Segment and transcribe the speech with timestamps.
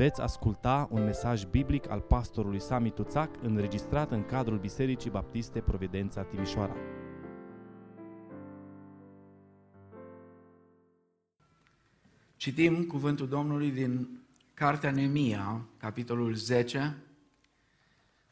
[0.00, 6.22] Veți asculta un mesaj biblic al pastorului Sami Tuțac înregistrat în cadrul Bisericii Baptiste Providența
[6.22, 6.76] Timișoara.
[12.36, 14.08] Citim cuvântul Domnului din
[14.54, 16.96] Cartea Nemia, capitolul 10,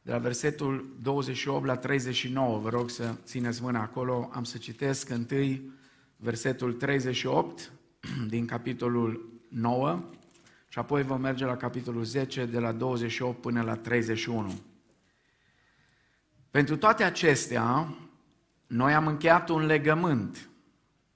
[0.02, 2.58] de la versetul 28 la 39.
[2.58, 4.28] Vă rog să țineți mâna acolo.
[4.32, 5.72] Am să citesc întâi
[6.16, 7.72] versetul 38
[8.28, 10.00] din capitolul 9
[10.68, 14.60] și apoi vom merge la capitolul 10 de la 28 până la 31.
[16.50, 17.94] Pentru toate acestea,
[18.66, 20.48] noi am încheiat un legământ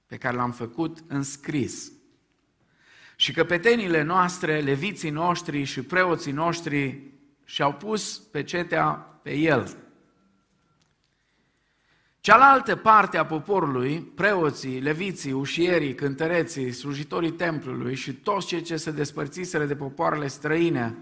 [0.07, 1.93] pe care l-am făcut în scris.
[3.17, 7.11] Și căpetenile noastre, leviții noștri și preoții noștri
[7.45, 8.89] și-au pus pecetea
[9.23, 9.77] pe el.
[12.23, 18.91] Cealaltă parte a poporului, preoții, leviții, ușierii, cântăreții, slujitorii templului și toți cei ce se
[18.91, 20.97] despărțiseră de popoarele străine,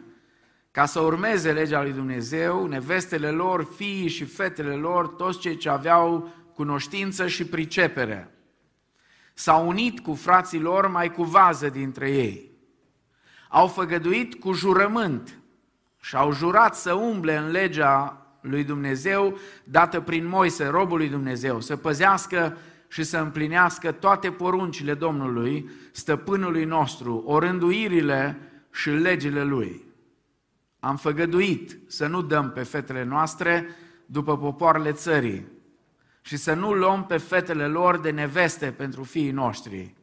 [0.70, 5.68] ca să urmeze legea lui Dumnezeu, nevestele lor, fiii și fetele lor, toți cei ce
[5.68, 8.34] aveau cunoștință și pricepere.
[9.34, 12.50] S-au unit cu frații lor mai cu vază dintre ei.
[13.48, 15.38] Au făgăduit cu jurământ
[16.00, 21.60] și au jurat să umble în legea lui Dumnezeu dată prin Moise, robul lui Dumnezeu,
[21.60, 22.56] să păzească
[22.88, 28.38] și să împlinească toate poruncile Domnului, stăpânului nostru, orânduirile
[28.72, 29.84] și legile lui.
[30.80, 33.66] Am făgăduit să nu dăm pe fetele noastre
[34.06, 35.46] după popoarele țării
[36.20, 39.94] și să nu luăm pe fetele lor de neveste pentru fiii noștri.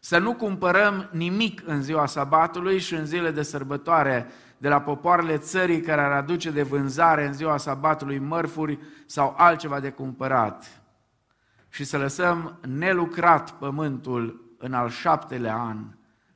[0.00, 4.26] Să nu cumpărăm nimic în ziua sabatului și în zile de sărbătoare
[4.58, 9.80] de la popoarele țării care ar aduce de vânzare în ziua sabatului mărfuri sau altceva
[9.80, 10.82] de cumpărat
[11.68, 15.78] și să lăsăm nelucrat pământul în al șaptelea an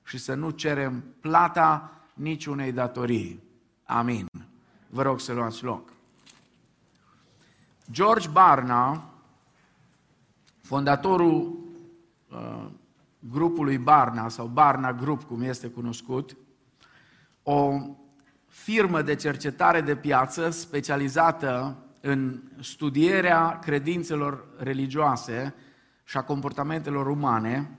[0.05, 3.43] și să nu cerem plata niciunei datorii.
[3.85, 4.27] Amin.
[4.87, 5.93] Vă rog să luați loc.
[7.91, 9.05] George Barna,
[10.63, 11.59] fondatorul
[12.31, 12.67] uh,
[13.19, 16.37] grupului Barna sau Barna Group, cum este cunoscut,
[17.43, 17.81] o
[18.63, 25.55] firmă de cercetare de piață specializată în studierea credințelor religioase
[26.05, 27.79] și a comportamentelor umane,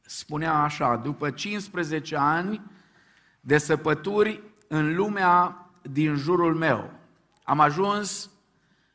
[0.00, 2.62] spunea așa, după 15 ani
[3.40, 6.90] de săpături în lumea din jurul meu,
[7.42, 8.30] am ajuns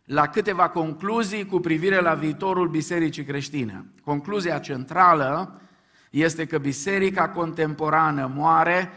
[0.05, 3.85] la câteva concluzii cu privire la viitorul bisericii creștine.
[4.03, 5.61] Concluzia centrală
[6.09, 8.91] este că biserica contemporană moare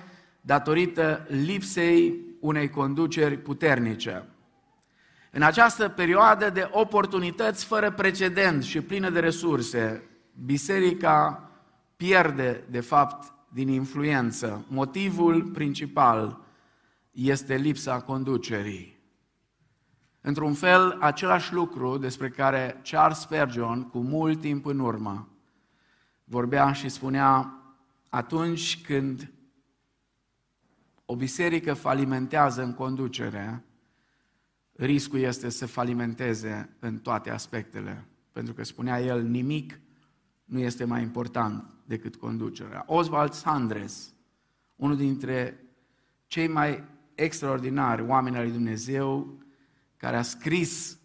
[0.45, 4.27] datorită lipsei unei conduceri puternice.
[5.31, 10.03] În această perioadă de oportunități fără precedent și plină de resurse,
[10.45, 11.51] biserica
[11.97, 14.65] pierde, de fapt, din influență.
[14.69, 16.41] Motivul principal
[17.11, 19.01] este lipsa conducerii.
[20.21, 25.29] Într-un fel, același lucru despre care Charles Spurgeon, cu mult timp în urmă,
[26.25, 27.55] vorbea și spunea
[28.09, 29.33] atunci când
[31.13, 33.65] o biserică falimentează în conducere,
[34.73, 38.07] riscul este să falimenteze în toate aspectele.
[38.31, 39.81] Pentru că spunea el, nimic
[40.45, 42.85] nu este mai important decât conducerea.
[42.87, 44.15] Oswald Sandres,
[44.77, 45.65] unul dintre
[46.27, 46.85] cei mai
[47.15, 49.39] extraordinari oameni al lui Dumnezeu,
[49.97, 50.99] care a scris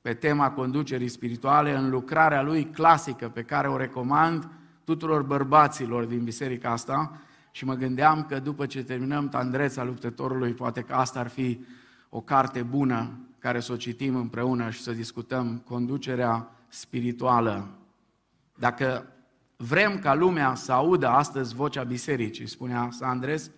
[0.00, 4.48] pe tema conducerii spirituale în lucrarea lui clasică pe care o recomand
[4.84, 7.20] tuturor bărbaților din biserica asta,
[7.54, 11.64] și mă gândeam că după ce terminăm Tandreța luptătorului, poate că asta ar fi
[12.08, 17.78] o carte bună care să o citim împreună și să discutăm conducerea spirituală.
[18.54, 19.06] Dacă
[19.56, 23.50] vrem ca lumea să audă astăzi vocea bisericii, spunea Sandres,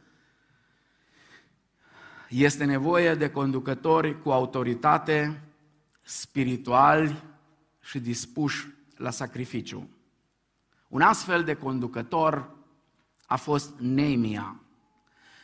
[2.28, 5.42] este nevoie de conducători cu autoritate,
[6.00, 7.22] spirituali
[7.80, 9.88] și dispuși la sacrificiu.
[10.88, 12.54] Un astfel de conducător
[13.26, 14.60] a fost Neemia.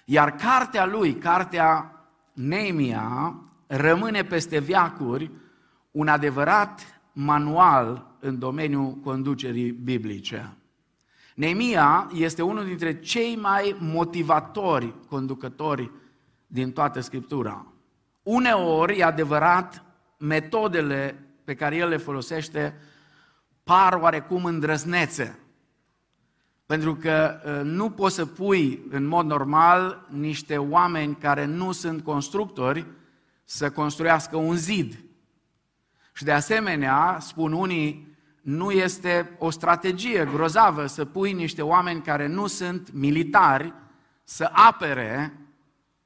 [0.04, 1.96] Iar cartea lui, cartea
[2.32, 3.34] Neemia,
[3.66, 5.30] rămâne peste viacuri
[5.90, 10.56] un adevărat manual în domeniul conducerii biblice.
[11.34, 15.90] Neemia este unul dintre cei mai motivatori conducători
[16.46, 17.66] din toată Scriptura.
[18.22, 19.84] Uneori, e adevărat,
[20.18, 22.74] metodele pe care el le folosește
[23.64, 25.38] par oarecum îndrăznețe.
[26.72, 32.04] Pentru că uh, nu poți să pui în mod normal niște oameni care nu sunt
[32.04, 32.86] constructori
[33.44, 35.04] să construiască un zid.
[36.12, 42.26] Și de asemenea, spun unii, nu este o strategie grozavă să pui niște oameni care
[42.26, 43.72] nu sunt militari
[44.24, 45.38] să apere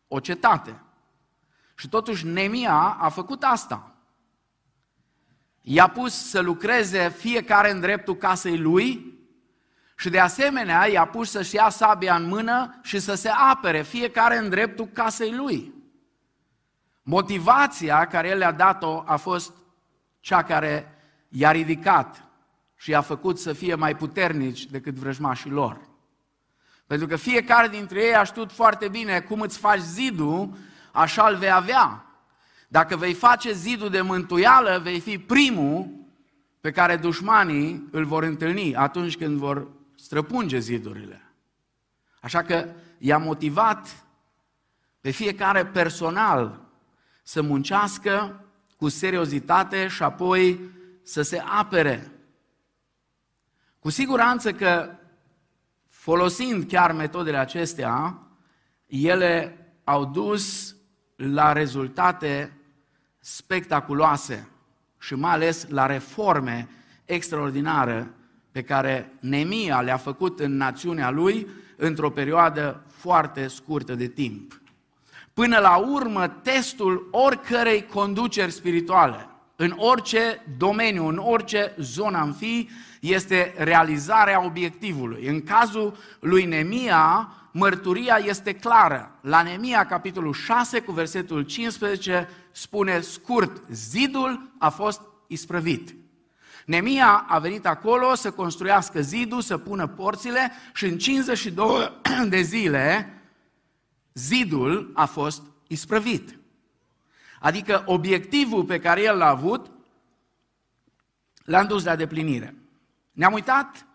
[0.09, 0.83] o cetate.
[1.75, 3.95] Și totuși Nemia a făcut asta.
[5.61, 9.16] I-a pus să lucreze fiecare în dreptul casei lui
[9.97, 14.37] și de asemenea i-a pus să-și ia sabia în mână și să se apere fiecare
[14.37, 15.75] în dreptul casei lui.
[17.03, 19.53] Motivația care el le-a dat-o a fost
[20.21, 20.99] cea care
[21.29, 22.25] i-a ridicat
[22.75, 25.81] și i-a făcut să fie mai puternici decât vrăjmașii lor.
[26.87, 30.57] Pentru că fiecare dintre ei a știut foarte bine cum îți faci zidul,
[30.93, 32.07] așa îl vei avea.
[32.69, 35.89] Dacă vei face zidul de mântuială, vei fi primul
[36.61, 41.23] pe care dușmanii îl vor întâlni atunci când vor străpunge zidurile.
[42.21, 44.05] Așa că i-a motivat
[45.01, 46.61] pe fiecare personal
[47.23, 48.45] să muncească
[48.77, 50.61] cu seriozitate și apoi
[51.03, 52.11] să se apere.
[53.79, 54.97] Cu siguranță că
[55.89, 58.19] folosind chiar metodele acestea,
[58.87, 60.77] ele au dus
[61.17, 62.57] la rezultate
[63.19, 64.49] spectaculoase
[64.99, 66.69] și mai ales la reforme
[67.05, 68.11] extraordinare
[68.57, 74.61] pe care Nemia le-a făcut în națiunea lui într-o perioadă foarte scurtă de timp.
[75.33, 82.69] Până la urmă, testul oricărei conduceri spirituale, în orice domeniu, în orice zonă am fi,
[83.01, 85.27] este realizarea obiectivului.
[85.27, 89.19] În cazul lui Nemia, mărturia este clară.
[89.21, 95.95] La Nemia, capitolul 6, cu versetul 15, spune scurt, zidul a fost isprăvit.
[96.67, 103.13] Nemia a venit acolo să construiască zidul, să pună porțile și în 52 de zile
[104.15, 106.39] zidul a fost isprăvit.
[107.41, 109.71] Adică obiectivul pe care el l-a avut
[111.45, 112.55] l-a dus la deplinire.
[113.13, 113.87] Ne-am uitat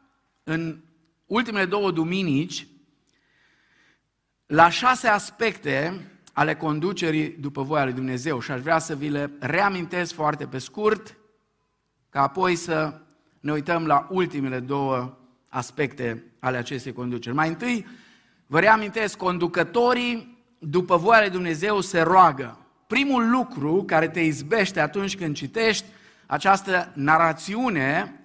[0.43, 0.79] în
[1.25, 2.67] ultimele două duminici
[4.45, 9.31] la șase aspecte ale conducerii după voia lui Dumnezeu și aș vrea să vi le
[9.39, 11.15] reamintesc foarte pe scurt,
[12.11, 12.93] ca apoi să
[13.39, 15.17] ne uităm la ultimele două
[15.49, 17.35] aspecte ale acestei conduceri.
[17.35, 17.87] Mai întâi,
[18.47, 22.57] vă reamintesc, conducătorii după voia lui Dumnezeu se roagă.
[22.87, 25.85] Primul lucru care te izbește atunci când citești
[26.25, 28.21] această narațiune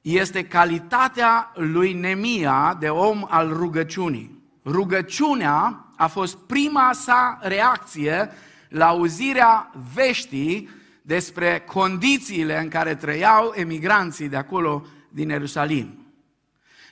[0.00, 4.42] este calitatea lui Nemia de om al rugăciunii.
[4.64, 8.30] Rugăciunea a fost prima sa reacție
[8.68, 10.68] la auzirea veștii
[11.06, 16.06] despre condițiile în care trăiau emigranții de acolo din Ierusalim.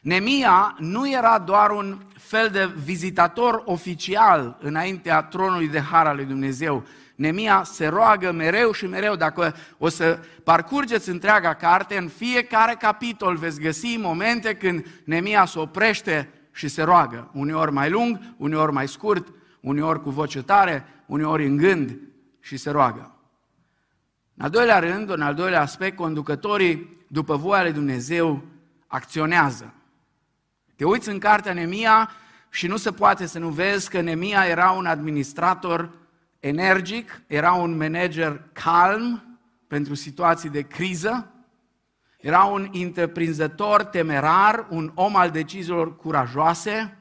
[0.02, 6.24] Nemia nu era doar un fel de vizitator oficial înaintea tronului de har al lui
[6.24, 6.84] Dumnezeu.
[7.14, 9.16] Nemia se roagă mereu și mereu.
[9.16, 15.58] Dacă o să parcurgeți întreaga carte, în fiecare capitol veți găsi momente când Nemia se
[15.58, 17.30] oprește și se roagă.
[17.32, 19.28] Uneori mai lung, uneori mai scurt,
[19.60, 21.98] uneori cu voce tare, uneori în gând
[22.40, 23.11] și se roagă.
[24.42, 28.44] În al doilea rând, în al doilea aspect, conducătorii, după voia lui Dumnezeu,
[28.86, 29.74] acționează.
[30.76, 32.10] Te uiți în cartea Nemia
[32.48, 35.90] și nu se poate să nu vezi că Nemia era un administrator
[36.40, 41.30] energic, era un manager calm pentru situații de criză,
[42.20, 46.98] era un întreprinzător temerar, un om al deciziilor curajoase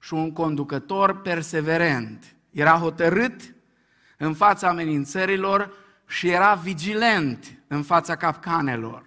[0.00, 2.36] și un conducător perseverent.
[2.50, 3.54] Era hotărât
[4.16, 9.04] în fața amenințărilor și era vigilent în fața capcanelor.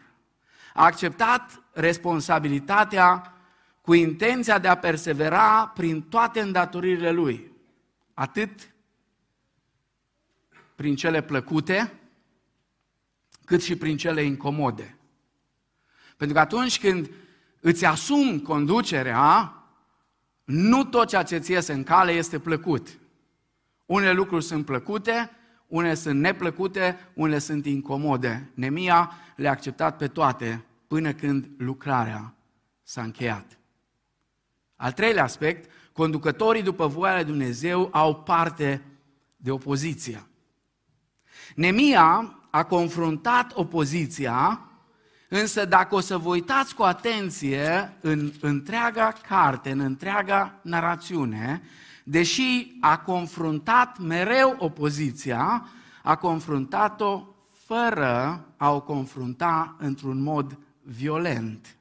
[0.73, 3.33] A acceptat responsabilitatea
[3.81, 7.51] cu intenția de a persevera prin toate îndatoririle lui,
[8.13, 8.73] atât
[10.75, 11.99] prin cele plăcute,
[13.45, 14.97] cât și prin cele incomode.
[16.17, 17.11] Pentru că atunci când
[17.59, 19.55] îți asumi conducerea,
[20.43, 22.99] nu tot ceea ce ți iese în cale este plăcut.
[23.85, 25.31] Unele lucruri sunt plăcute,
[25.71, 28.51] unele sunt neplăcute, unele sunt incomode.
[28.53, 32.33] Nemia le-a acceptat pe toate până când lucrarea
[32.83, 33.57] s-a încheiat.
[34.75, 38.81] Al treilea aspect, conducătorii după voia lui Dumnezeu au parte
[39.35, 40.27] de opoziție.
[41.55, 44.61] Nemia a confruntat opoziția,
[45.29, 51.61] însă dacă o să vă uitați cu atenție în întreaga carte, în întreaga narațiune,
[52.03, 55.69] deși a confruntat mereu opoziția,
[56.03, 57.25] a confruntat-o
[57.65, 61.75] fără a o confrunta într-un mod violent.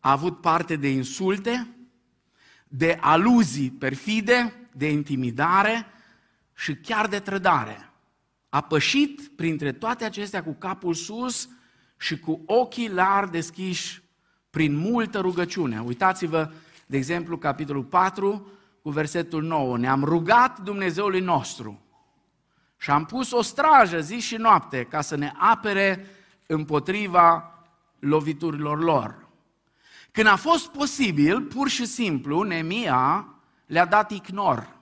[0.00, 1.76] A avut parte de insulte,
[2.68, 5.86] de aluzii perfide, de intimidare
[6.54, 7.92] și chiar de trădare.
[8.48, 11.48] A pășit printre toate acestea cu capul sus
[11.96, 14.02] și cu ochii larg deschiși
[14.50, 15.80] prin multă rugăciune.
[15.80, 16.52] Uitați-vă
[16.86, 18.50] De exemplu, capitolul 4,
[18.82, 19.78] cu versetul 9.
[19.78, 21.80] Ne-am rugat Dumnezeului nostru
[22.76, 26.06] și am pus o strajă zi și noapte ca să ne apere
[26.46, 27.54] împotriva
[27.98, 29.28] loviturilor lor.
[30.10, 33.26] Când a fost posibil, pur și simplu, Nemia
[33.66, 34.76] le-a dat ignor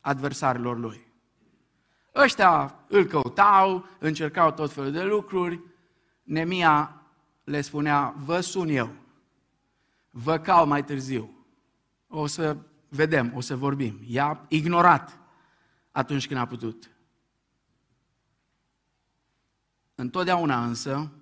[0.00, 1.06] adversarilor lui.
[2.14, 5.60] Ăștia îl căutau, încercau tot felul de lucruri,
[6.22, 7.02] Nemia
[7.44, 8.90] le spunea, vă sun eu,
[10.10, 11.46] vă cau mai târziu,
[12.08, 12.56] o să
[12.88, 14.00] vedem, o să vorbim.
[14.06, 15.18] I-a ignorat
[15.90, 16.90] atunci când a putut.
[19.94, 21.12] Întotdeauna însă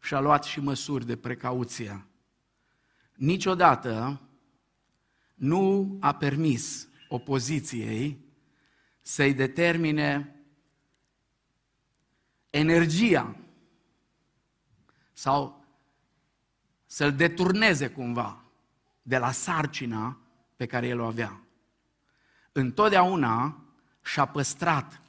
[0.00, 2.06] și-a luat și măsuri de precauție.
[3.14, 4.20] Niciodată
[5.34, 8.24] nu a permis opoziției
[9.00, 10.36] să-i determine
[12.50, 13.36] energia
[15.12, 15.64] sau
[16.86, 18.44] să-l deturneze cumva
[19.02, 20.23] de la sarcina
[20.64, 21.40] pe care el o avea.
[22.52, 23.64] Întotdeauna
[24.04, 25.00] și-a păstrat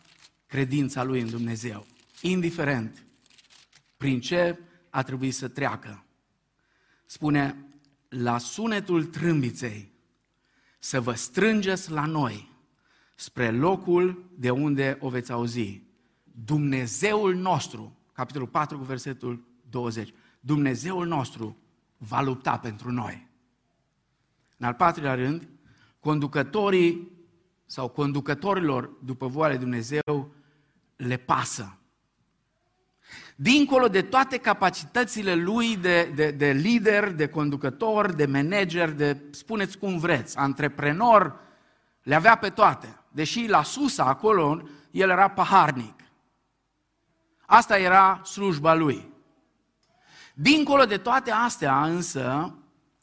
[0.46, 1.86] credința lui în Dumnezeu,
[2.22, 3.06] indiferent
[3.98, 4.60] prin ce
[4.90, 6.04] a trebuit să treacă.
[7.06, 7.66] Spune,
[8.10, 9.92] la sunetul trâmbiței
[10.80, 12.52] să vă strângeți la noi
[13.16, 15.82] spre locul de unde o veți auzi.
[16.24, 21.58] Dumnezeul nostru, capitolul 4 cu versetul 20, Dumnezeul nostru
[21.98, 23.34] va lupta pentru noi.
[24.58, 25.48] În al patrulea rând,
[26.00, 27.12] conducătorii
[27.66, 30.32] sau conducătorilor după voia lui Dumnezeu
[30.96, 31.78] le pasă.
[33.36, 39.78] Dincolo de toate capacitățile lui de, de, de lider, de conducător, de manager, de spuneți
[39.78, 41.40] cum vreți, antreprenor,
[42.04, 43.00] le avea pe toate.
[43.12, 45.94] Deși la Susa, acolo, el era paharnic.
[47.46, 49.14] Asta era slujba lui.
[50.34, 52.56] Dincolo de toate astea, însă,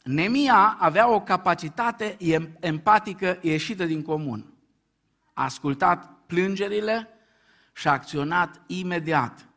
[0.03, 2.17] Nemia avea o capacitate
[2.59, 4.53] empatică ieșită din comun.
[5.33, 7.07] A ascultat plângerile
[7.73, 9.47] și a acționat imediat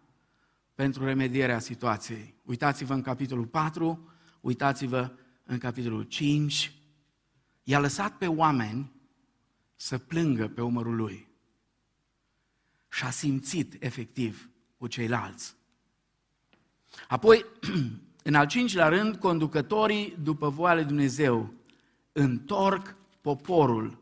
[0.75, 2.35] pentru remedierea situației.
[2.45, 4.11] Uitați-vă în capitolul 4,
[4.41, 5.13] uitați-vă
[5.45, 6.75] în capitolul 5.
[7.63, 8.93] I-a lăsat pe oameni
[9.77, 11.29] să plângă pe umărul lui.
[12.89, 15.57] Și a simțit efectiv cu ceilalți.
[17.09, 17.45] Apoi,
[18.27, 21.53] în al cincilea rând, conducătorii, după voia lui Dumnezeu,
[22.13, 23.99] întorc poporul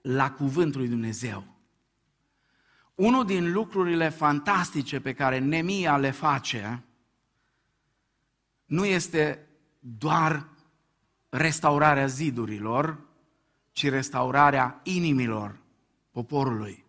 [0.00, 1.44] la cuvântul lui Dumnezeu.
[2.94, 6.82] Unul din lucrurile fantastice pe care Nemia le face
[8.64, 9.46] nu este
[9.78, 10.48] doar
[11.28, 12.98] restaurarea zidurilor,
[13.72, 15.58] ci restaurarea inimilor
[16.10, 16.84] poporului.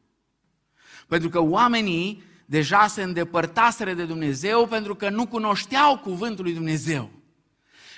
[1.07, 7.09] Pentru că oamenii deja se îndepărtaseră de Dumnezeu pentru că nu cunoșteau cuvântul lui Dumnezeu.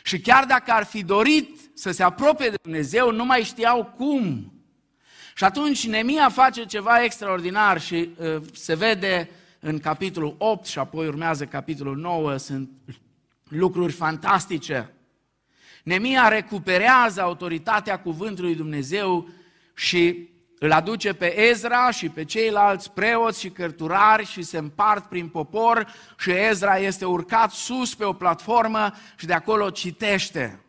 [0.04, 4.51] Și chiar dacă ar fi dorit să se apropie de Dumnezeu, nu mai știau cum.
[5.36, 11.08] Și atunci Nemia face ceva extraordinar și uh, se vede în capitolul 8 și apoi
[11.08, 12.70] urmează capitolul 9, sunt
[13.48, 14.94] lucruri fantastice.
[15.84, 19.30] Nemia recuperează autoritatea cuvântului Dumnezeu
[19.74, 25.28] și îl aduce pe Ezra și pe ceilalți preoți și cărturari și se împart prin
[25.28, 30.62] popor și Ezra este urcat sus pe o platformă și de acolo citește.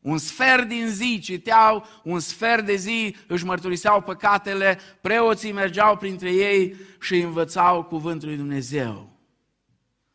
[0.00, 6.32] Un sfert din zi citeau, un sfert de zi își mărturiseau păcatele, preoții mergeau printre
[6.32, 9.10] ei și învățau cuvântul lui Dumnezeu.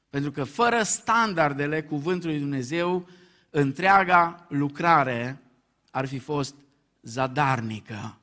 [0.09, 3.07] Pentru că fără standardele cuvântului Dumnezeu,
[3.49, 5.41] întreaga lucrare
[5.91, 6.55] ar fi fost
[7.01, 8.17] zadarnică.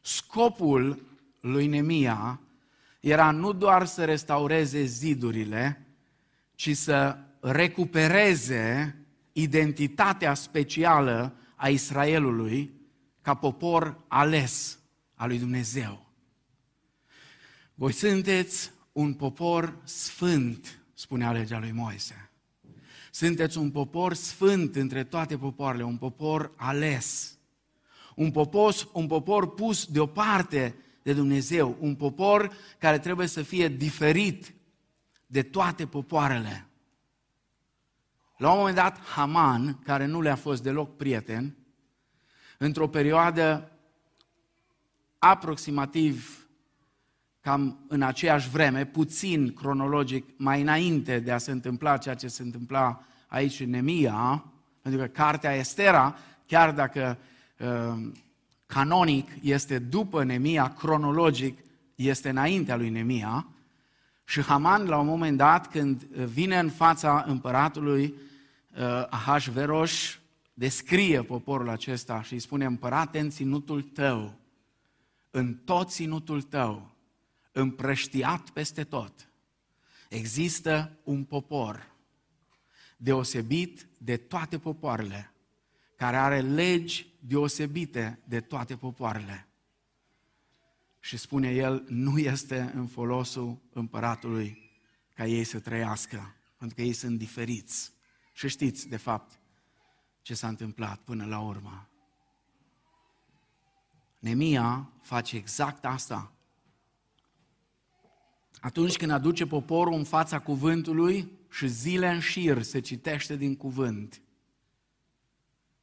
[0.00, 1.02] Scopul
[1.40, 2.40] lui Nemia
[3.00, 5.86] era nu doar să restaureze zidurile,
[6.54, 8.94] ci să recupereze
[9.32, 12.70] identitatea specială a Israelului
[13.22, 14.78] ca popor ales
[15.14, 16.06] al lui Dumnezeu.
[17.74, 22.30] Voi sunteți un popor sfânt, spunea legea lui Moise.
[23.10, 27.38] Sunteți un popor sfânt între toate popoarele, un popor ales.
[28.14, 34.54] Un popor, un popor pus deoparte de Dumnezeu, un popor care trebuie să fie diferit
[35.26, 36.66] de toate popoarele.
[38.36, 41.56] La un moment dat, Haman, care nu le-a fost deloc prieten,
[42.58, 43.72] într-o perioadă
[45.18, 46.44] aproximativ
[47.40, 52.42] cam în aceeași vreme, puțin cronologic, mai înainte de a se întâmpla ceea ce se
[52.42, 54.44] întâmpla aici în Nemia,
[54.82, 57.39] pentru că cartea Estera, chiar dacă uh,
[58.66, 61.58] canonic este după Nemia, cronologic
[61.94, 63.46] este înaintea lui Nemia,
[64.30, 68.14] și Haman, la un moment dat, când vine în fața împăratului,
[68.76, 70.18] uh, Ahasveros,
[70.54, 74.34] descrie poporul acesta și îi spune, împărate în ținutul tău,
[75.30, 76.90] în tot ținutul tău,
[77.52, 79.12] împrăștiat peste tot,
[80.08, 81.86] există un popor
[82.96, 85.32] deosebit de toate popoarele,
[86.00, 89.46] care are legi deosebite de toate popoarele.
[91.00, 94.70] Și spune el, nu este în folosul împăratului
[95.14, 97.92] ca ei să trăiască, pentru că ei sunt diferiți.
[98.32, 99.40] Și știți, de fapt,
[100.22, 101.88] ce s-a întâmplat până la urmă.
[104.18, 106.32] Nemia face exact asta.
[108.60, 114.22] Atunci când aduce poporul în fața cuvântului și zile în șir se citește din cuvânt,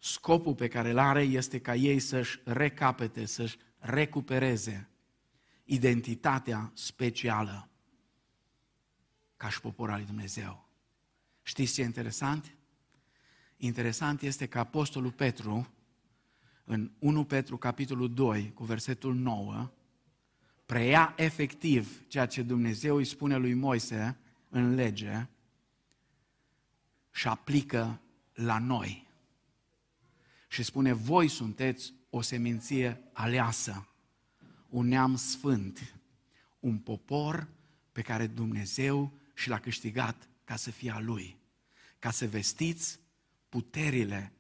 [0.08, 4.90] scopul pe care îl are este ca ei să-și recapete, să-și recupereze
[5.64, 7.70] identitatea specială
[9.38, 10.68] ca și popor al lui Dumnezeu.
[11.42, 12.56] Știți ce e interesant?
[13.58, 15.68] Interesant este că Apostolul Petru,
[16.64, 19.72] în 1 Petru, capitolul 2, cu versetul 9,
[20.66, 24.18] preia efectiv ceea ce Dumnezeu îi spune lui Moise
[24.50, 25.28] în lege
[27.12, 28.02] și aplică
[28.34, 29.07] la noi.
[30.58, 33.88] Și spune, voi sunteți o seminție aleasă,
[34.70, 35.96] un neam sfânt,
[36.60, 37.48] un popor
[37.92, 41.38] pe care Dumnezeu și l-a câștigat ca să fie a Lui,
[42.00, 43.00] ca să vestiți
[43.50, 44.32] puterile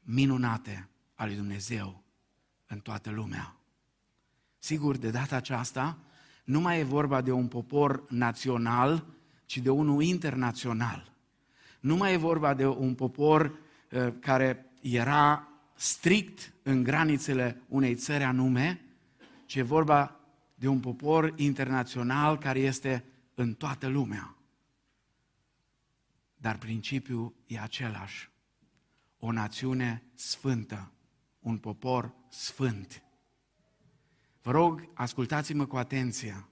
[0.00, 2.02] minunate ale lui Dumnezeu
[2.66, 3.56] în toată lumea.
[4.58, 5.98] Sigur, de data aceasta,
[6.44, 9.06] nu mai e vorba de un popor național,
[9.46, 11.12] ci de unul internațional.
[11.80, 13.58] Nu mai e vorba de un popor
[13.90, 18.80] uh, care era strict în granițele unei țări anume,
[19.46, 20.20] ci e vorba
[20.54, 23.04] de un popor internațional care este
[23.34, 24.36] în toată lumea.
[26.36, 28.30] Dar principiul e același.
[29.18, 30.92] O națiune sfântă,
[31.40, 33.02] un popor sfânt.
[34.42, 36.48] Vă rog, ascultați-mă cu atenție.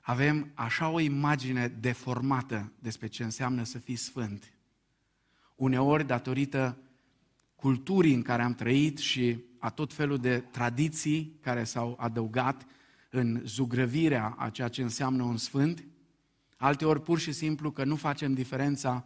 [0.00, 4.52] Avem așa o imagine deformată despre ce înseamnă să fii sfânt.
[5.54, 6.78] Uneori, datorită
[7.62, 12.66] culturii în care am trăit și a tot felul de tradiții care s-au adăugat
[13.10, 15.84] în zugrăvirea a ceea ce înseamnă un sfânt,
[16.56, 19.04] alteori pur și simplu că nu facem diferența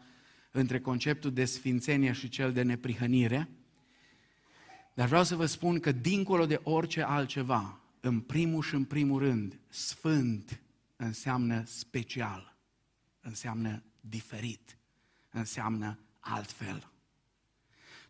[0.50, 3.48] între conceptul de sfințenie și cel de neprihănire,
[4.94, 9.18] dar vreau să vă spun că dincolo de orice altceva, în primul și în primul
[9.18, 10.60] rând, sfânt
[10.96, 12.56] înseamnă special,
[13.20, 14.78] înseamnă diferit,
[15.30, 16.95] înseamnă altfel.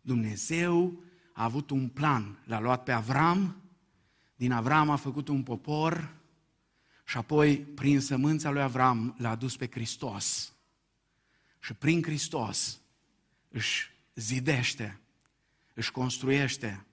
[0.07, 3.61] Dumnezeu a avut un plan, l-a luat pe Avram,
[4.35, 6.15] din Avram a făcut un popor
[7.05, 10.53] și apoi prin sămânța lui Avram l-a adus pe Hristos.
[11.59, 12.79] Și prin Hristos
[13.49, 14.99] își zidește
[15.77, 16.85] își construiește,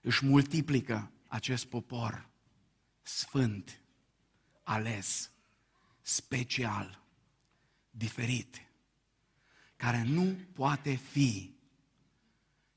[0.00, 2.28] își multiplică acest popor
[3.02, 3.80] sfânt,
[4.62, 5.30] ales,
[6.00, 7.02] special,
[7.90, 8.62] diferit,
[9.76, 11.54] care nu poate fi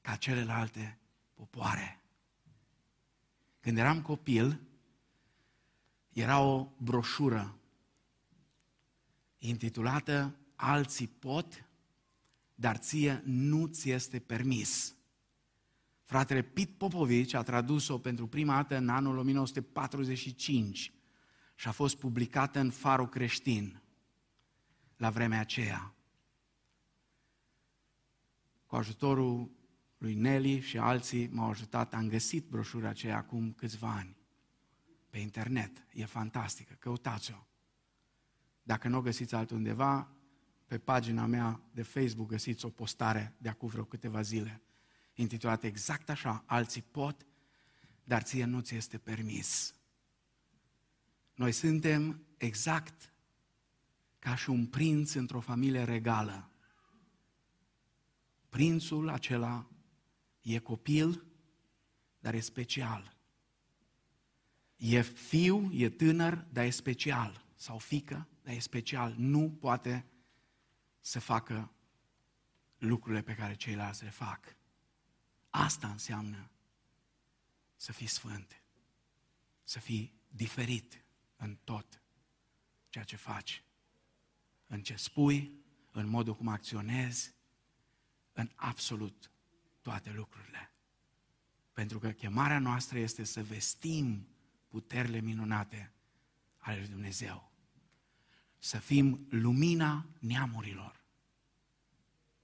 [0.06, 1.00] ca celelalte
[1.34, 2.02] popoare.
[3.60, 4.62] Când eram copil,
[6.14, 7.58] era o broșură
[9.38, 11.66] intitulată Alții pot,
[12.56, 14.96] dar ție nu ți este permis.
[16.04, 20.94] Fratele Pit Popovici a tradus-o pentru prima dată în anul 1945
[21.56, 23.82] și a fost publicată în Farul Creștin
[24.98, 25.94] la vremea aceea.
[28.66, 29.55] Cu ajutorul
[30.06, 34.18] lui Nelly și alții m-au ajutat, am găsit broșura aceea acum câțiva ani
[35.10, 35.86] pe internet.
[35.94, 37.48] E fantastică, căutați-o.
[38.64, 40.12] Dacă nu o găsiți altundeva,
[40.66, 44.62] pe pagina mea de Facebook găsiți o postare de acum vreo câteva zile
[45.14, 47.26] intitulată exact așa, alții pot,
[48.04, 49.76] dar ție nu ți este permis.
[51.34, 53.14] Noi suntem exact
[54.20, 56.50] ca și un prinț într-o familie regală.
[58.50, 59.70] Prințul acela
[60.54, 61.26] e copil,
[62.20, 63.18] dar e special.
[64.76, 67.46] E fiu, e tânăr, dar e special.
[67.56, 69.14] Sau fică, dar e special.
[69.18, 70.06] Nu poate
[71.00, 71.72] să facă
[72.78, 74.56] lucrurile pe care ceilalți le fac.
[75.50, 76.50] Asta înseamnă
[77.76, 78.62] să fii sfânt,
[79.64, 81.06] să fii diferit
[81.36, 82.02] în tot
[82.90, 83.64] ceea ce faci,
[84.68, 87.34] în ce spui, în modul cum acționezi,
[88.34, 89.32] în absolut
[89.86, 90.72] toate lucrurile.
[91.74, 94.28] Pentru că chemarea noastră este să vestim
[94.68, 95.92] puterile minunate
[96.58, 97.52] ale lui Dumnezeu.
[98.58, 101.04] Să fim lumina neamurilor.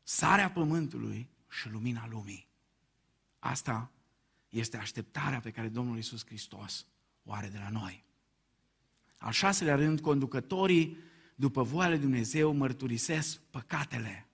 [0.03, 2.47] Sarea pământului și lumina lumii.
[3.39, 3.91] Asta
[4.49, 6.85] este așteptarea pe care Domnul Iisus Hristos
[7.23, 8.03] o are de la noi.
[9.17, 10.97] Al șaselea rând, conducătorii,
[11.35, 14.25] după voia lui Dumnezeu, mărturisesc păcatele.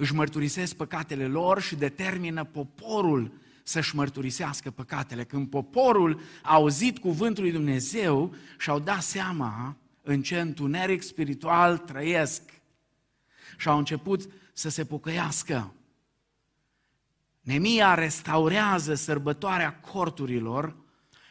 [0.00, 3.32] Își mărturisesc păcatele lor și determină poporul
[3.62, 5.24] să-și mărturisească păcatele.
[5.24, 11.78] Când poporul a auzit cuvântul lui Dumnezeu și au dat seama în ce întuneric spiritual
[11.78, 12.42] trăiesc
[13.56, 15.74] și au început să se pocăiască.
[17.40, 20.76] Nemia restaurează sărbătoarea corturilor,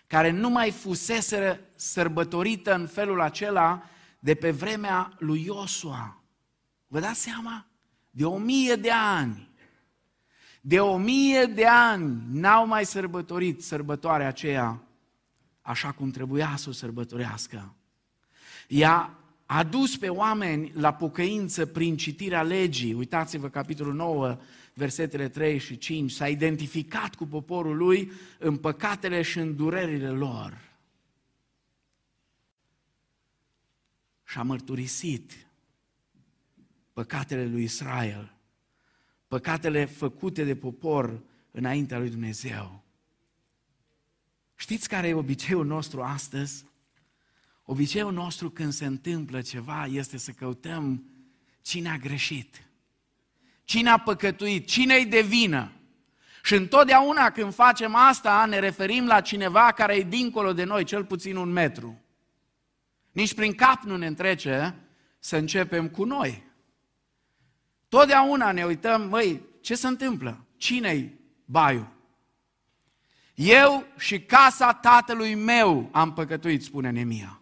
[0.07, 3.83] care nu mai fusese sărbătorită în felul acela
[4.19, 6.23] de pe vremea lui Iosua.
[6.87, 7.68] Vă dați seama?
[8.09, 9.49] De o mie de ani.
[10.61, 14.83] De o mie de ani n-au mai sărbătorit sărbătoarea aceea
[15.61, 17.75] așa cum trebuia să o sărbătorească.
[18.67, 22.93] Ea a dus pe oameni la pocăință prin citirea legii.
[22.93, 24.37] Uitați-vă capitolul 9,
[24.73, 26.11] versetele 3 și 5.
[26.11, 30.57] S-a identificat cu poporul lui în păcatele și în durerile lor.
[34.23, 35.48] Și a mărturisit
[36.99, 38.33] păcatele lui Israel,
[39.27, 42.83] păcatele făcute de popor înaintea lui Dumnezeu.
[44.55, 46.65] Știți care e obiceiul nostru astăzi?
[47.63, 51.03] Obiceiul nostru când se întâmplă ceva este să căutăm
[51.61, 52.67] cine a greșit,
[53.63, 55.71] cine a păcătuit, cine-i de vină.
[56.43, 61.05] Și întotdeauna când facem asta, ne referim la cineva care e dincolo de noi, cel
[61.05, 62.01] puțin un metru.
[63.11, 64.75] Nici prin cap nu ne întrece
[65.19, 66.47] să începem cu noi.
[67.89, 70.45] Totdeauna ne uităm, măi, ce se întâmplă?
[70.57, 71.97] Cine-i baiul?
[73.35, 77.41] Eu și casa tatălui meu am păcătuit, spune Nemia.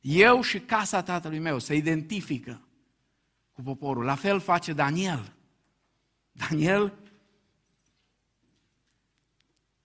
[0.00, 2.60] Eu și casa tatălui meu se identifică
[3.52, 4.04] cu poporul.
[4.04, 5.32] La fel face Daniel.
[6.32, 6.92] Daniel,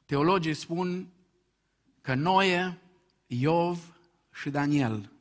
[0.05, 1.07] teologii spun
[2.01, 2.81] că Noe,
[3.27, 3.95] Iov
[4.33, 5.11] și Daniel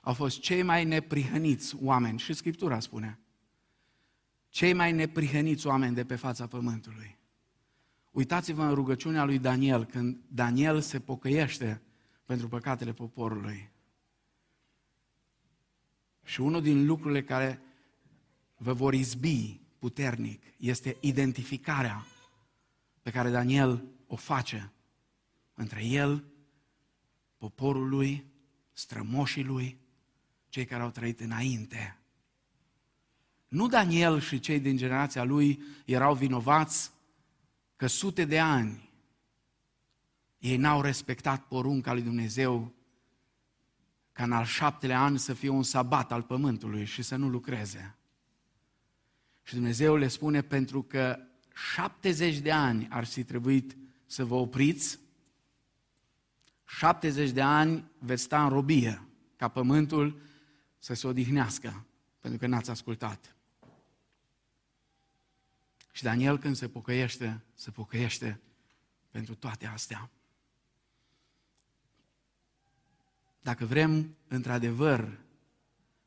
[0.00, 2.18] au fost cei mai neprihăniți oameni.
[2.18, 3.18] Și Scriptura spune
[4.54, 7.18] cei mai neprihăniți oameni de pe fața pământului.
[8.10, 11.82] Uitați-vă în rugăciunea lui Daniel, când Daniel se pocăiește
[12.24, 13.70] pentru păcatele poporului.
[16.24, 17.60] Și unul din lucrurile care
[18.56, 22.06] vă vor izbi puternic este identificarea
[23.02, 24.72] pe care Daniel o face
[25.54, 26.24] între el,
[27.36, 28.24] poporul lui,
[28.72, 29.78] strămoșii lui,
[30.48, 31.98] cei care au trăit înainte
[33.54, 36.90] nu Daniel și cei din generația lui erau vinovați
[37.76, 38.90] că sute de ani
[40.38, 42.74] ei n-au respectat porunca lui Dumnezeu
[44.12, 47.96] ca în al șaptelea an să fie un sabat al pământului și să nu lucreze.
[49.42, 51.18] Și Dumnezeu le spune pentru că
[51.74, 54.98] 70 de ani ar fi trebuit să vă opriți,
[56.64, 60.20] 70 de ani veți sta în robie ca pământul
[60.78, 61.86] să se odihnească,
[62.20, 63.33] pentru că n-ați ascultat.
[65.94, 68.40] Și Daniel când se pocăiește, se pocăiește
[69.10, 70.10] pentru toate astea.
[73.40, 75.18] Dacă vrem, într-adevăr,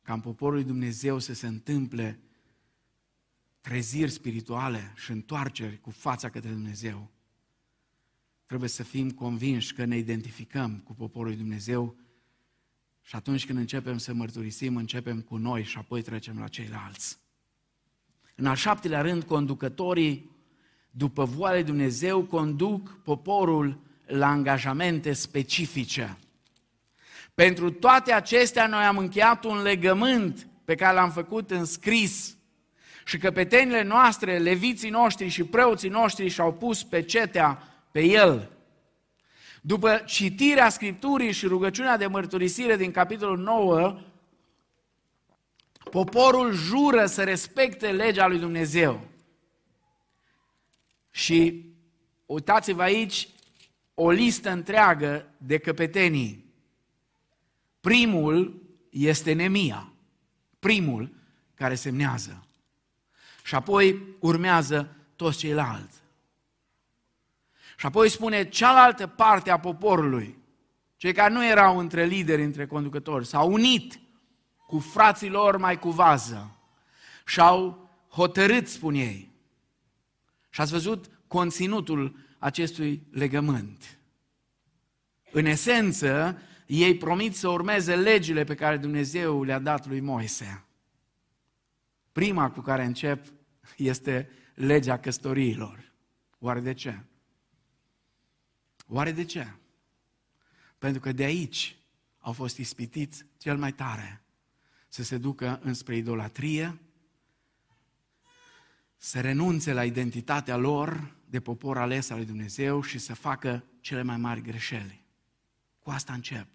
[0.01, 2.19] ca în poporul lui Dumnezeu să se întâmple
[3.61, 7.11] treziri spirituale și întoarceri cu fața către Dumnezeu,
[8.45, 11.97] trebuie să fim convinși că ne identificăm cu poporul lui Dumnezeu
[13.01, 17.19] și atunci când începem să mărturisim, începem cu noi și apoi trecem la ceilalți.
[18.39, 20.31] În al șaptelea rând, conducătorii,
[20.91, 26.17] după voia lui Dumnezeu, conduc poporul la angajamente specifice.
[27.33, 32.37] Pentru toate acestea noi am încheiat un legământ pe care l-am făcut în scris
[33.05, 38.51] și căpetenile noastre, leviții noștri și preoții noștri și-au pus pecetea pe el.
[39.61, 43.99] După citirea Scripturii și rugăciunea de mărturisire din capitolul 9,
[45.89, 49.07] Poporul jură să respecte legea lui Dumnezeu.
[51.11, 51.65] Și
[52.25, 53.27] uitați-vă aici
[53.93, 56.45] o listă întreagă de căpetenii.
[57.79, 59.91] Primul este Nemia,
[60.59, 61.13] primul
[61.55, 62.47] care semnează.
[63.43, 65.97] Și apoi urmează toți ceilalți.
[67.77, 70.37] Și apoi spune cealaltă parte a poporului,
[70.95, 73.99] cei care nu erau între lideri, între conducători, s-au unit
[74.67, 76.55] cu frații lor mai cu vază
[77.25, 79.31] și au hotărât, spun ei.
[80.49, 83.99] Și ați văzut conținutul acestui legământ.
[85.31, 90.65] În esență, ei promit să urmeze legile pe care Dumnezeu le-a dat lui Moise.
[92.11, 93.25] Prima cu care încep
[93.77, 95.91] este legea căsătoriilor.
[96.39, 96.99] Oare de ce?
[98.87, 99.47] Oare de ce?
[100.77, 101.77] Pentru că de aici
[102.19, 104.21] au fost ispitiți cel mai tare
[104.87, 106.79] să se ducă înspre idolatrie,
[108.97, 114.01] să renunțe la identitatea lor de popor ales al lui Dumnezeu și să facă cele
[114.01, 115.03] mai mari greșeli.
[115.79, 116.47] Cu asta încep.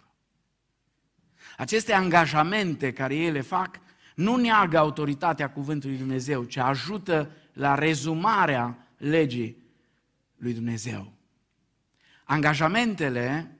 [1.56, 3.80] Aceste angajamente care ei le fac
[4.14, 9.56] nu neagă autoritatea cuvântului Dumnezeu, ci ajută la rezumarea legii
[10.36, 11.12] lui Dumnezeu.
[12.24, 13.56] Angajamentele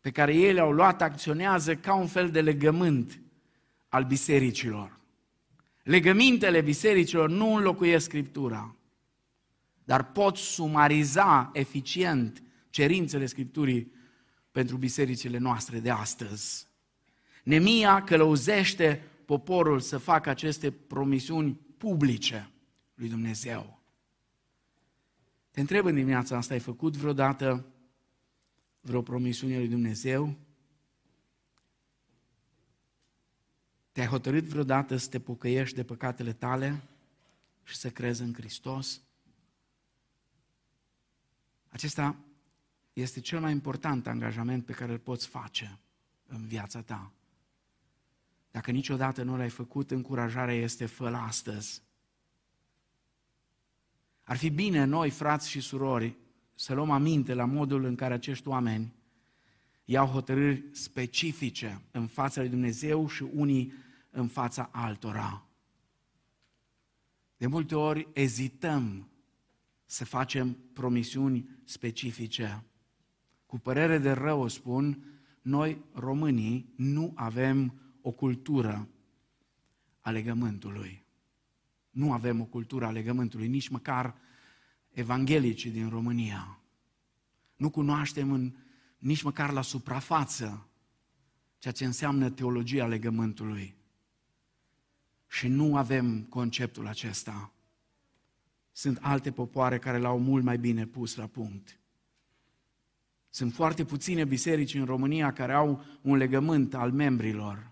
[0.00, 3.20] pe care ei le-au luat acționează ca un fel de legământ
[3.94, 5.00] al bisericilor.
[5.82, 8.76] Legămintele bisericilor nu înlocuiesc Scriptura,
[9.84, 13.92] dar pot sumariza eficient cerințele Scripturii
[14.50, 16.66] pentru bisericile noastre de astăzi.
[17.42, 22.50] Nemia călăuzește poporul să facă aceste promisiuni publice
[22.94, 23.82] lui Dumnezeu.
[25.50, 27.66] Te întreb în dimineața asta, ai făcut vreodată
[28.80, 30.34] vreo promisiune lui Dumnezeu?
[33.94, 36.82] Te-ai hotărât vreodată să te pocăiești de păcatele tale
[37.62, 39.00] și să crezi în Hristos?
[41.68, 42.16] Acesta
[42.92, 45.78] este cel mai important angajament pe care îl poți face
[46.26, 47.12] în viața ta.
[48.50, 51.82] Dacă niciodată nu l-ai făcut, încurajarea este fă astăzi.
[54.22, 56.16] Ar fi bine noi, frați și surori,
[56.54, 58.94] să luăm aminte la modul în care acești oameni
[59.84, 63.72] iau hotărâri specifice în fața lui Dumnezeu și unii
[64.10, 65.46] în fața altora.
[67.36, 69.08] De multe ori ezităm
[69.84, 72.64] să facem promisiuni specifice.
[73.46, 75.04] Cu părere de rău o spun,
[75.42, 78.88] noi românii nu avem o cultură
[80.00, 81.04] a legământului.
[81.90, 84.16] Nu avem o cultură a legământului, nici măcar
[84.90, 86.60] evanghelicii din România.
[87.56, 88.52] Nu cunoaștem în,
[89.04, 90.68] nici măcar la suprafață
[91.58, 93.74] ceea ce înseamnă teologia legământului.
[95.26, 97.52] Și nu avem conceptul acesta.
[98.72, 101.78] Sunt alte popoare care l-au mult mai bine pus la punct.
[103.28, 107.70] Sunt foarte puține biserici în România care au un legământ al membrilor.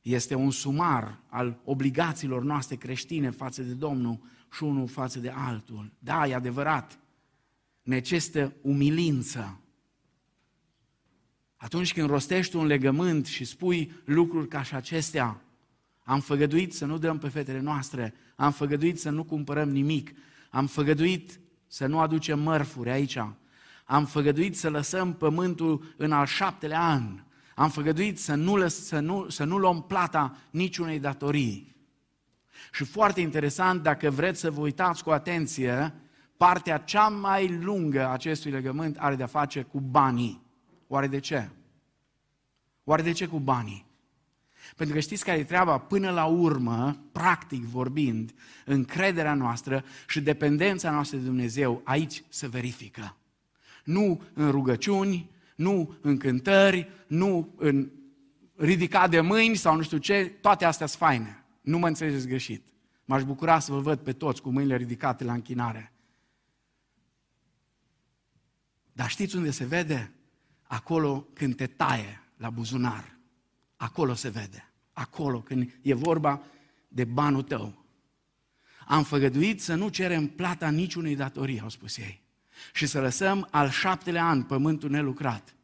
[0.00, 4.20] Este un sumar al obligațiilor noastre creștine față de Domnul
[4.52, 5.92] și unul față de altul.
[5.98, 6.98] Da, e adevărat.
[7.82, 9.60] Necesită umilință.
[11.56, 15.40] Atunci când rostești un legământ și spui lucruri ca și acestea,
[16.02, 20.10] am făgăduit să nu dăm pe fetele noastre, am făgăduit să nu cumpărăm nimic,
[20.50, 23.18] am făgăduit să nu aducem mărfuri aici,
[23.84, 27.20] am făgăduit să lăsăm pământul în al șaptele an,
[27.54, 31.76] am făgăduit să nu, să nu, să nu luăm plata niciunei datorii.
[32.72, 35.94] Și foarte interesant, dacă vreți să vă uitați cu atenție,
[36.36, 40.45] partea cea mai lungă a acestui legământ are de-a face cu banii.
[40.86, 41.48] Oare de ce?
[42.84, 43.86] Oare de ce cu banii?
[44.76, 45.78] Pentru că știți care e treaba?
[45.78, 53.16] Până la urmă, practic vorbind, încrederea noastră și dependența noastră de Dumnezeu aici se verifică.
[53.84, 57.90] Nu în rugăciuni, nu în cântări, nu în
[58.56, 61.44] ridicat de mâini sau nu știu ce, toate astea sunt faine.
[61.60, 62.62] Nu mă înțelegeți greșit.
[63.04, 65.92] M-aș bucura să vă văd pe toți cu mâinile ridicate la închinare.
[68.92, 70.15] Dar știți unde se vede?
[70.66, 73.16] Acolo când te taie la buzunar.
[73.76, 74.70] Acolo se vede.
[74.92, 76.42] Acolo, când e vorba
[76.88, 77.84] de banul tău.
[78.86, 82.22] Am făgăduit să nu cerem plata niciunei datorii, au spus ei.
[82.72, 85.54] Și să lăsăm al șaptele an pământul nelucrat.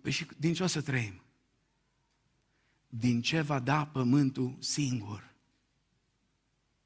[0.00, 1.22] Păi și din ce o să trăim?
[2.88, 5.34] Din ce va da pământul singur?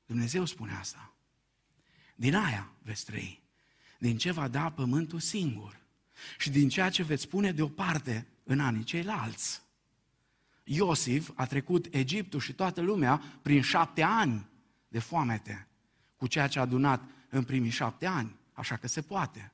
[0.06, 1.14] Dumnezeu spune asta.
[2.14, 3.42] Din aia veți trăi.
[3.98, 5.83] Din ce va da pământul singur.
[6.38, 9.62] Și din ceea ce veți pune deoparte în anii ceilalți.
[10.64, 14.48] Iosif a trecut Egiptul și toată lumea prin șapte ani
[14.88, 15.68] de foamete
[16.16, 19.52] cu ceea ce a adunat în primii șapte ani, așa că se poate.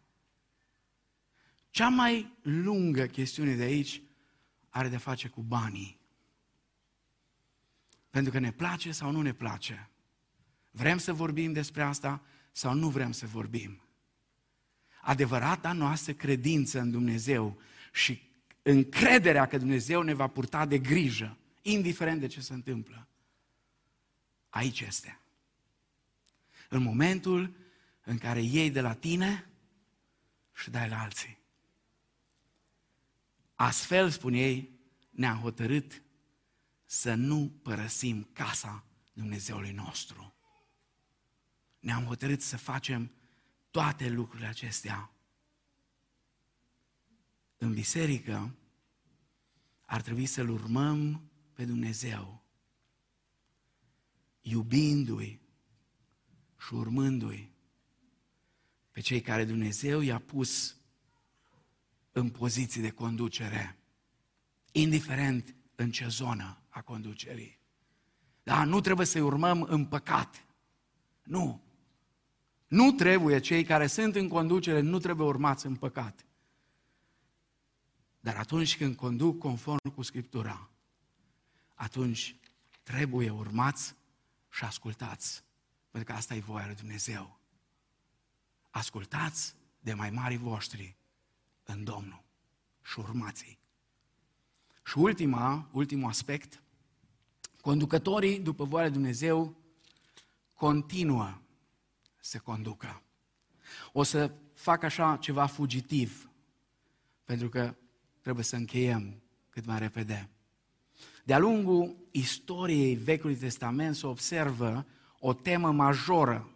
[1.70, 4.02] Cea mai lungă chestiune de aici
[4.68, 6.00] are de face cu banii.
[8.10, 9.90] Pentru că ne place sau nu ne place.
[10.70, 13.82] Vrem să vorbim despre asta sau nu vrem să vorbim.
[15.00, 17.60] Adevărata noastră credință în Dumnezeu
[17.92, 18.22] și
[18.62, 23.08] încrederea că Dumnezeu ne va purta de grijă, indiferent de ce se întâmplă.
[24.48, 25.20] Aici este.
[26.68, 27.56] În momentul
[28.04, 29.48] în care iei de la tine
[30.54, 31.38] și dai la alții.
[33.54, 34.70] Astfel, spun ei,
[35.10, 36.02] ne-am hotărât
[36.84, 40.34] să nu părăsim casa Dumnezeului nostru.
[41.78, 43.10] Ne-am hotărât să facem
[43.70, 45.11] toate lucrurile acestea.
[47.56, 48.54] În biserică
[49.80, 52.42] ar trebui să-L urmăm pe Dumnezeu,
[54.40, 55.40] iubindu-i
[56.59, 57.52] și urmându-i
[58.90, 60.76] pe cei care Dumnezeu i-a pus
[62.12, 63.78] în poziții de conducere,
[64.72, 67.59] indiferent în ce zonă a conducerii.
[68.42, 70.44] Da, nu trebuie să-i urmăm în păcat.
[71.22, 71.69] Nu.
[72.70, 76.24] Nu trebuie, cei care sunt în conducere, nu trebuie urmați în păcat.
[78.20, 80.70] Dar atunci când conduc conform cu Scriptura,
[81.74, 82.37] atunci
[82.83, 83.94] trebuie urmați
[84.50, 85.44] și ascultați.
[85.90, 87.38] Pentru că asta e voia lui Dumnezeu.
[88.70, 90.96] Ascultați de mai mari voștri
[91.64, 92.22] în Domnul
[92.83, 93.59] și urmați
[94.85, 96.62] Și ultima, ultimul aspect,
[97.61, 99.56] conducătorii, după voia lui Dumnezeu,
[100.54, 101.40] continuă
[102.20, 103.02] să conducă.
[103.92, 106.30] O să fac așa ceva fugitiv,
[107.24, 107.74] pentru că
[108.20, 110.28] trebuie să încheiem cât mai repede.
[111.24, 114.87] De-a lungul istoriei Vechiului Testament se observă
[115.18, 116.50] o temă majoră,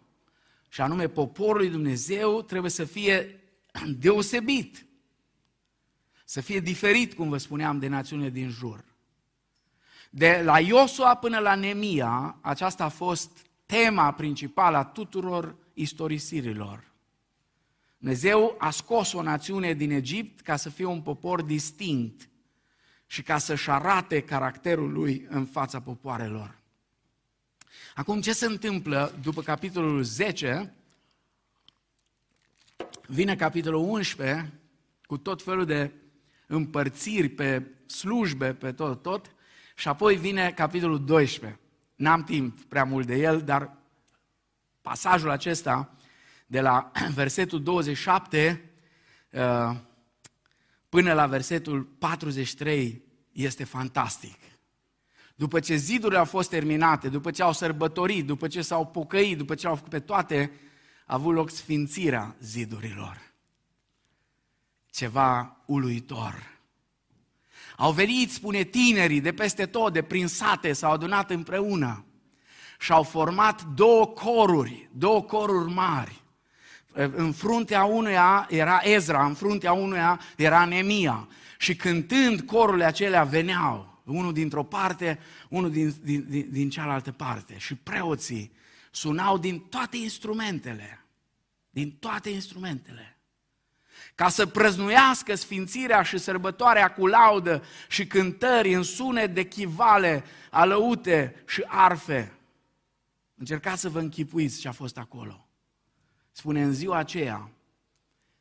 [0.75, 3.43] și anume poporul lui Dumnezeu trebuie să fie
[3.99, 4.85] deosebit,
[6.25, 8.83] să fie diferit, cum vă spuneam, de națiunile din jur.
[10.09, 16.93] De la Iosua până la Nemia, aceasta a fost tema principală a tuturor istorisirilor.
[17.97, 22.29] Dumnezeu a scos o națiune din Egipt ca să fie un popor distinct
[23.05, 26.59] și ca să-și arate caracterul lui în fața popoarelor.
[27.95, 30.73] Acum, ce se întâmplă după capitolul 10?
[33.07, 34.59] Vine capitolul 11
[35.05, 35.91] cu tot felul de
[36.47, 39.35] împărțiri pe slujbe, pe tot, tot,
[39.75, 41.59] și apoi vine capitolul 12.
[41.95, 43.77] N-am timp prea mult de el, dar
[44.81, 45.95] pasajul acesta
[46.47, 48.69] de la versetul 27
[49.29, 49.75] uh,
[50.89, 54.37] până la versetul 43 este fantastic.
[55.35, 59.55] După ce zidurile au fost terminate, după ce au sărbătorit, după ce s-au pocăit, după
[59.55, 60.51] ce au făcut pe toate,
[61.05, 63.33] a avut loc sfințirea zidurilor.
[64.85, 66.54] Ceva uluitor.
[67.77, 72.05] Au venit, spune tinerii, de peste tot, de prin sate, s-au adunat împreună
[72.79, 76.23] și au format două coruri, două coruri mari.
[76.91, 81.27] În fruntea unuia era Ezra, în fruntea unuia era Nemia.
[81.57, 87.55] Și cântând corurile acelea veneau, unul dintr-o parte, unul din, din, din, din cealaltă parte.
[87.57, 88.51] Și preoții
[88.91, 91.05] sunau din toate instrumentele,
[91.69, 93.14] din toate instrumentele
[94.15, 101.43] ca să prăznuiască sfințirea și sărbătoarea cu laudă și cântări în sunet de chivale, alăute
[101.47, 102.37] și arfe.
[103.35, 105.47] Încercați să vă închipuiți ce a fost acolo.
[106.31, 107.49] Spune, în ziua aceea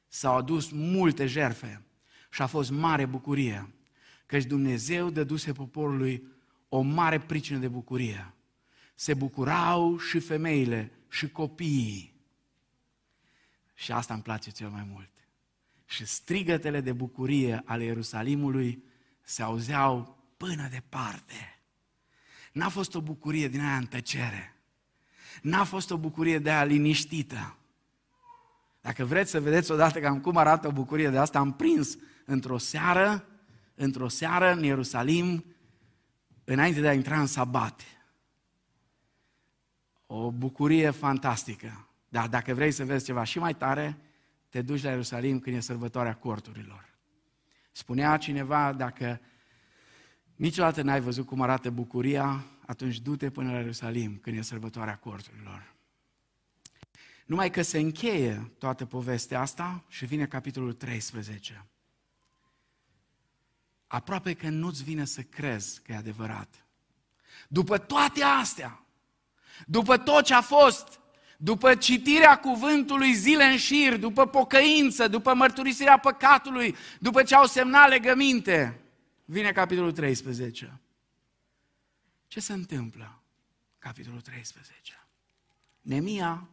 [0.09, 1.83] s-au adus multe jerfe
[2.31, 3.75] și a fost mare bucurie,
[4.27, 6.27] căci Dumnezeu dăduse poporului
[6.69, 8.33] o mare pricină de bucurie.
[8.95, 12.13] Se bucurau și femeile și copiii.
[13.75, 15.14] Și asta îmi place cel mai mult
[15.95, 18.85] și strigătele de bucurie ale Ierusalimului
[19.23, 21.59] se auzeau până departe.
[22.53, 24.57] N-a fost o bucurie din aia în tăcere.
[25.43, 27.57] N-a fost o bucurie de aia liniștită.
[28.81, 32.59] Dacă vreți să vedeți odată cam cum arată o bucurie de asta, am prins într-o
[32.59, 33.29] seară,
[33.75, 35.45] într-o seară în Ierusalim,
[36.45, 37.83] înainte de a intra în sabat.
[40.07, 41.89] O bucurie fantastică.
[42.09, 43.99] Dar dacă vrei să vezi ceva și mai tare,
[44.55, 46.95] te duci la Ierusalim când e sărbătoarea corturilor.
[47.73, 49.21] Spunea cineva, dacă
[50.35, 55.75] niciodată n-ai văzut cum arată bucuria, atunci du-te până la Ierusalim când e sărbătoarea corturilor.
[57.27, 61.67] Numai că se încheie toată povestea asta și vine capitolul 13.
[63.87, 66.67] Aproape că nu-ți vine să crezi că e adevărat.
[67.49, 68.85] După toate astea,
[69.67, 71.03] după tot ce a fost
[71.39, 77.89] după citirea cuvântului zile în șir, după pocăință, după mărturisirea păcatului, după ce au semnat
[77.89, 78.81] legăminte,
[79.25, 80.81] vine capitolul 13.
[82.27, 83.23] Ce se întâmplă?
[83.79, 85.07] Capitolul 13.
[85.81, 86.49] Nemia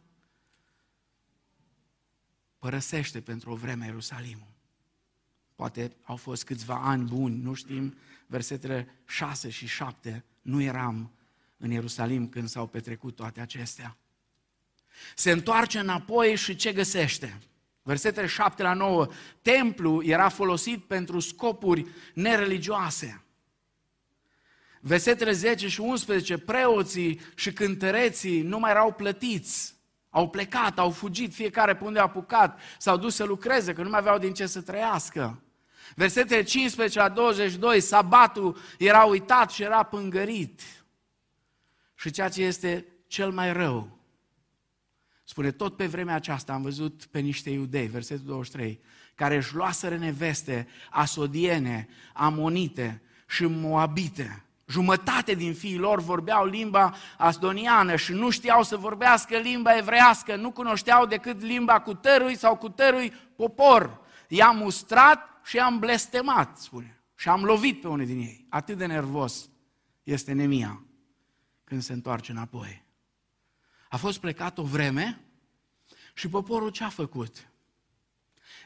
[2.58, 4.52] părăsește pentru o vreme Ierusalimul.
[5.54, 11.12] Poate au fost câțiva ani buni, nu știm, versetele 6 și 7, nu eram
[11.56, 13.96] în Ierusalim când s-au petrecut toate acestea.
[15.14, 17.38] Se întoarce înapoi și ce găsește?
[17.82, 19.06] Versetele 7 la 9.
[19.42, 23.22] Templu era folosit pentru scopuri nereligioase.
[24.80, 29.74] Versetele 10 și 11, preoții și cântăreții nu mai erau plătiți.
[30.10, 33.88] Au plecat, au fugit, fiecare pe unde a apucat, s-au dus să lucreze, că nu
[33.88, 35.42] mai aveau din ce să trăiască.
[35.94, 40.60] Versetele 15 la 22, sabatul era uitat și era pângărit.
[41.94, 43.98] Și ceea ce este cel mai rău,
[45.32, 48.80] spune, tot pe vremea aceasta am văzut pe niște iudei, versetul 23,
[49.14, 54.44] care își luaseră neveste asodiene, amonite și moabite.
[54.66, 60.50] Jumătate din fiii lor vorbeau limba asdoniană și nu știau să vorbească limba evrească, nu
[60.50, 64.00] cunoșteau decât limba cu tărui sau cu tărui popor.
[64.28, 67.02] I-am mustrat și am blestemat, spune.
[67.16, 68.46] Și am lovit pe unul din ei.
[68.48, 69.50] Atât de nervos
[70.02, 70.84] este Nemia
[71.64, 72.81] când se întoarce înapoi.
[73.92, 75.20] A fost plecat o vreme
[76.14, 77.48] și poporul ce a făcut?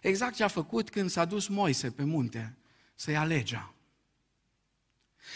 [0.02, 2.56] Exact ce a făcut când s-a dus Moise pe munte
[2.94, 3.74] să ia legea.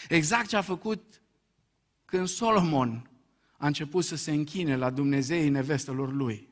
[0.09, 1.21] Exact ce a făcut
[2.05, 3.09] când Solomon
[3.57, 6.49] a început să se închine la Dumnezeii nevestelor lui.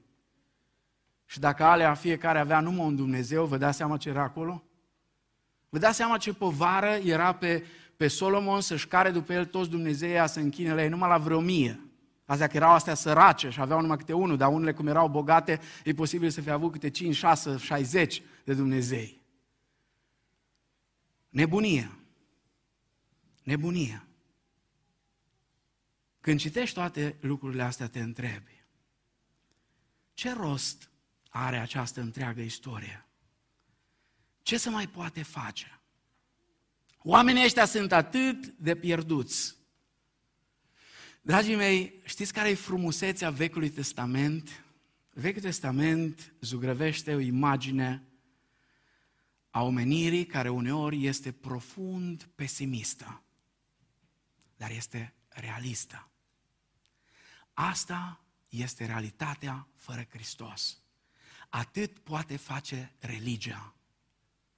[1.26, 4.64] Și dacă alea fiecare avea numai un Dumnezeu, vă dați seama ce era acolo?
[5.70, 7.66] Vă dați seama ce povară era pe,
[7.98, 11.40] pe Solomon să-și care după el toți Dumnezeia să închine la ei, numai la vreo
[11.40, 11.84] mie.
[12.30, 15.60] Astea că erau astea sărace și aveau numai câte unul, dar unele cum erau bogate,
[15.84, 19.22] e posibil să fie avut câte 5, 6, 60 de Dumnezei.
[21.30, 21.92] Nebunie.
[23.44, 24.08] Nebunie.
[26.22, 28.64] Când citești toate lucrurile astea, te întrebi,
[30.14, 30.92] ce rost
[31.30, 33.06] are această întreagă istorie?
[34.42, 35.80] Ce se mai poate face?
[36.98, 39.59] Oamenii ăștia sunt atât de pierduți.
[41.30, 44.64] Dragii mei, știți care e frumusețea Vechiului Testament?
[45.10, 48.04] Vechiul Testament zugrăvește o imagine
[49.50, 53.22] a omenirii care uneori este profund pesimistă,
[54.58, 56.10] dar este realistă.
[57.54, 60.82] Asta este realitatea fără Hristos.
[61.50, 63.76] Atât poate face religia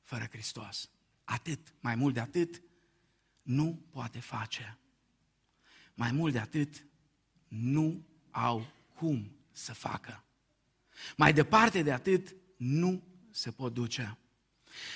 [0.02, 0.90] fără Hristos.
[1.24, 2.62] Atât, mai mult de atât,
[3.42, 4.78] nu poate face.
[5.94, 6.86] Mai mult de atât,
[7.48, 8.66] nu au
[8.96, 10.24] cum să facă.
[11.18, 14.18] Mai departe de atât, nu se pot duce.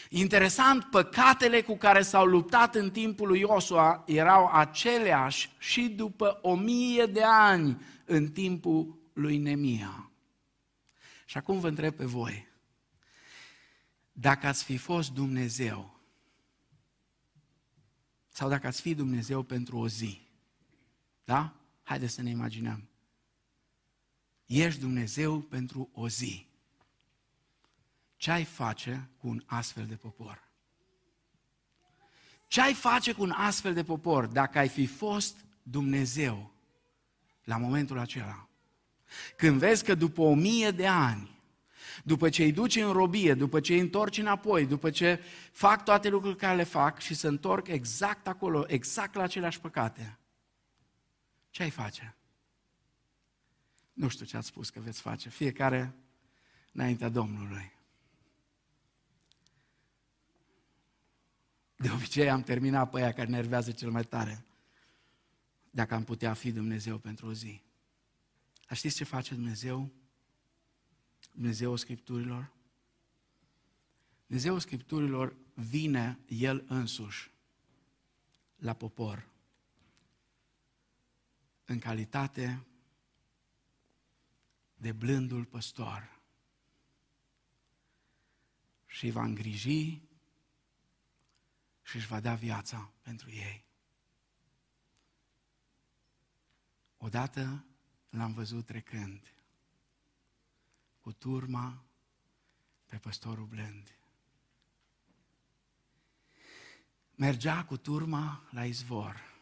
[0.09, 6.55] Interesant, păcatele cu care s-au luptat în timpul lui Iosua erau aceleași și după o
[6.55, 10.09] mie de ani în timpul lui Nemia.
[11.25, 12.47] Și acum vă întreb pe voi,
[14.11, 15.99] dacă ați fi fost Dumnezeu,
[18.29, 20.24] sau dacă ați fi Dumnezeu pentru o zi,
[21.25, 21.53] da?
[21.83, 22.89] Haideți să ne imaginăm.
[24.45, 26.47] Ești Dumnezeu pentru o zi.
[28.17, 30.43] Ce ai face cu un astfel de popor?
[32.47, 36.51] Ce ai face cu un astfel de popor dacă ai fi fost Dumnezeu
[37.43, 38.49] la momentul acela?
[39.37, 41.35] Când vezi că după o mie de ani
[42.03, 46.09] după ce îi duci în robie, după ce îi întorci înapoi, după ce fac toate
[46.09, 50.17] lucrurile care le fac și se întorc exact acolo, exact la aceleași păcate,
[51.55, 52.15] ce ai face?
[53.93, 55.95] Nu știu ce ați spus că veți face, fiecare
[56.71, 57.71] înaintea Domnului.
[61.75, 64.45] De obicei am terminat pe aia care nervează cel mai tare.
[65.69, 67.61] Dacă am putea fi Dumnezeu pentru o zi.
[68.67, 69.91] Dar știți ce face Dumnezeu?
[71.31, 72.51] Dumnezeu Scripturilor?
[74.25, 77.31] Dumnezeu Scripturilor vine El însuși
[78.55, 79.33] la popor
[81.65, 82.65] în calitate
[84.75, 86.19] de blândul păstor
[88.85, 90.01] și va îngriji
[91.81, 93.65] și își va da viața pentru ei.
[96.97, 97.65] Odată
[98.09, 99.33] l-am văzut trecând
[101.01, 101.83] cu turma
[102.85, 103.97] pe păstorul blând.
[107.15, 109.34] Mergea cu turma la izvor,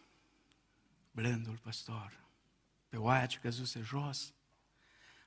[1.14, 2.22] blândul păstor.
[2.90, 4.34] Pe oaia ce căzuse jos,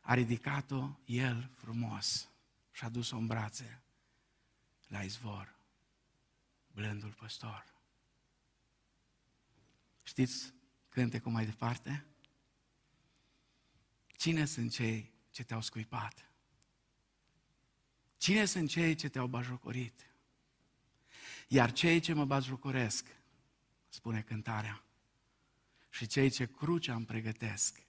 [0.01, 2.29] a ridicat-o el frumos
[2.73, 3.83] și a dus-o în brațe
[4.87, 5.57] la izvor,
[6.73, 7.75] blândul păstor.
[10.03, 10.55] Știți
[10.89, 12.07] cântecul mai departe?
[14.07, 16.31] Cine sunt cei ce te-au scuipat?
[18.17, 20.11] Cine sunt cei ce te-au bajocorit?
[21.49, 23.07] Iar cei ce mă bajocoresc,
[23.89, 24.86] spune cântarea,
[25.97, 27.83] și cei ce crucea îmi pregătesc,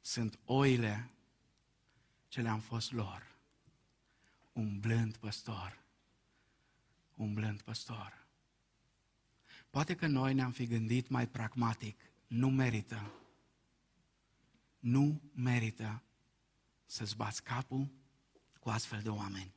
[0.00, 1.10] sunt oile
[2.28, 3.36] ce le-am fost lor.
[4.52, 5.84] Un blând păstor.
[7.14, 8.26] Un blând păstor.
[9.70, 12.00] Poate că noi ne-am fi gândit mai pragmatic.
[12.26, 13.12] Nu merită.
[14.78, 16.02] Nu merită
[16.86, 17.90] să-ți bați capul
[18.60, 19.54] cu astfel de oameni.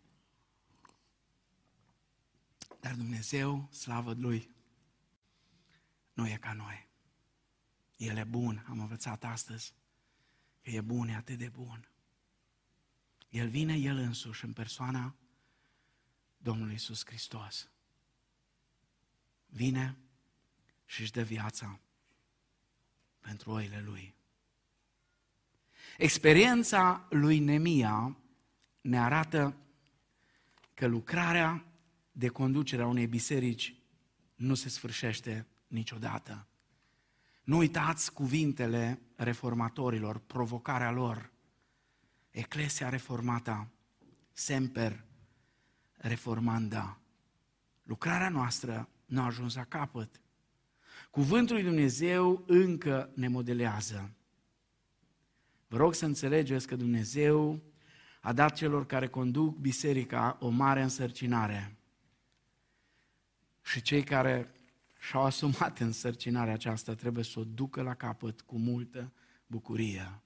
[2.79, 4.49] Dar Dumnezeu, slavă Lui,
[6.21, 6.87] nu e ca noi.
[7.97, 9.73] El e bun, am învățat astăzi
[10.61, 11.89] că e bun, e atât de bun.
[13.29, 15.15] El vine El însuși în persoana
[16.37, 17.69] Domnului Iisus Hristos.
[19.45, 19.97] Vine
[20.85, 21.79] și își dă viața
[23.19, 24.15] pentru oile Lui.
[25.97, 28.17] Experiența lui Nemia
[28.81, 29.55] ne arată
[30.73, 31.65] că lucrarea
[32.11, 33.75] de conducere a unei biserici
[34.35, 36.47] nu se sfârșește niciodată.
[37.43, 41.31] Nu uitați cuvintele reformatorilor, provocarea lor.
[42.29, 43.67] Eclesia reformata,
[44.31, 45.05] semper
[45.93, 46.99] reformanda.
[47.83, 50.21] Lucrarea noastră nu a ajuns la capăt.
[51.09, 54.11] Cuvântul lui Dumnezeu încă ne modelează.
[55.67, 57.63] Vă rog să înțelegeți că Dumnezeu
[58.21, 61.77] a dat celor care conduc biserica o mare însărcinare.
[63.61, 64.51] Și cei care
[65.01, 69.13] și-au asumat însărcinarea aceasta trebuie să o ducă la capăt cu multă
[69.47, 70.21] bucurie.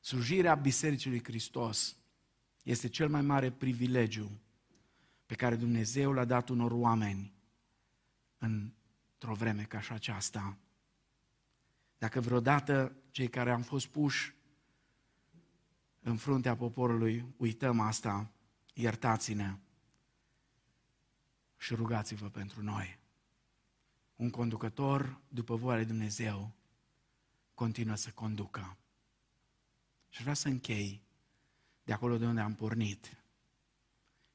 [0.00, 1.96] Slujirea Bisericii lui Hristos
[2.62, 4.40] este cel mai mare privilegiu
[5.26, 7.34] pe care Dumnezeu l-a dat unor oameni
[8.38, 10.58] într-o vreme ca și aceasta.
[11.98, 14.34] Dacă vreodată cei care am fost puși
[16.00, 18.32] în fruntea poporului uităm asta,
[18.72, 19.56] iertați-ne
[21.56, 23.04] și rugați-vă pentru noi.
[24.16, 26.52] Un conducător, după voia lui Dumnezeu,
[27.54, 28.76] continuă să conducă.
[30.08, 31.02] Și vreau să închei
[31.84, 33.16] de acolo de unde am pornit.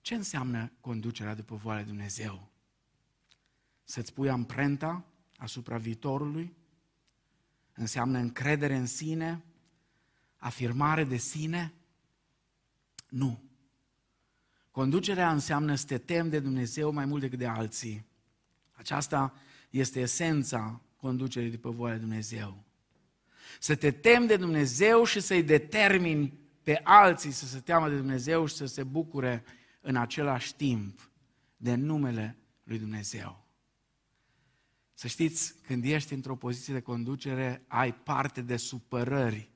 [0.01, 2.49] Ce înseamnă conducerea după voia lui Dumnezeu?
[3.83, 5.05] Să-ți pui amprenta
[5.37, 6.53] asupra viitorului?
[7.73, 9.43] Înseamnă încredere în sine?
[10.37, 11.73] Afirmare de sine?
[13.09, 13.43] Nu.
[14.71, 18.05] Conducerea înseamnă să te temi de Dumnezeu mai mult decât de alții.
[18.71, 19.33] Aceasta
[19.71, 22.63] este esența conducerii după voia Dumnezeu.
[23.59, 28.45] Să te temi de Dumnezeu și să-i determini pe alții să se teamă de Dumnezeu
[28.45, 29.43] și să se bucure
[29.81, 31.11] în același timp
[31.57, 33.45] de numele lui Dumnezeu.
[34.93, 39.51] Să știți, când ești într-o poziție de conducere, ai parte de supărări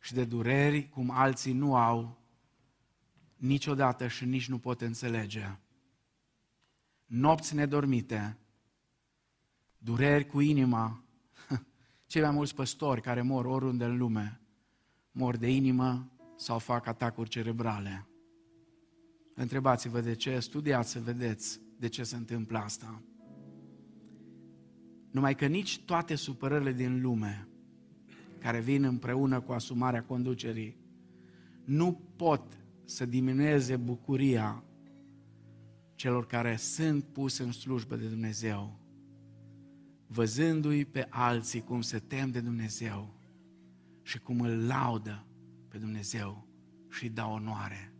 [0.00, 2.22] și de dureri cum alții nu au
[3.36, 5.56] niciodată și nici nu pot înțelege.
[7.06, 8.36] Nopți nedormite,
[9.78, 11.04] dureri cu inima.
[12.06, 14.40] Cei mai mulți păstori care mor oriunde în lume,
[15.10, 18.08] mor de inimă sau fac atacuri cerebrale.
[19.34, 23.02] Întrebați-vă de ce, studiați să vedeți de ce se întâmplă asta.
[25.10, 27.48] Numai că nici toate supărările din lume
[28.38, 30.76] care vin împreună cu asumarea conducerii
[31.64, 34.64] nu pot să diminueze bucuria
[35.94, 38.78] celor care sunt puse în slujbă de Dumnezeu,
[40.08, 43.14] văzându-i pe alții cum se tem de Dumnezeu
[44.02, 45.26] și cum îl laudă
[45.68, 46.48] pe Dumnezeu
[46.88, 47.92] și îi dau onoare.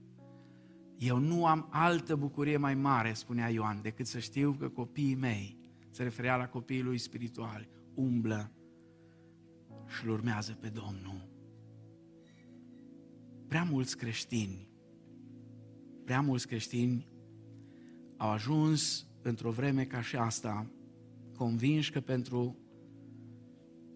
[0.98, 5.58] Eu nu am altă bucurie mai mare, spunea Ioan, decât să știu că copiii mei,
[5.90, 8.52] se referea la copiii lui spirituali, umblă
[9.86, 11.28] și îl urmează pe Domnul.
[13.48, 14.68] Prea mulți creștini,
[16.04, 17.08] prea mulți creștini
[18.16, 20.70] au ajuns într-o vreme ca și asta,
[21.38, 22.56] convinși că pentru